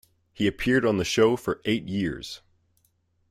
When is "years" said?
1.87-2.41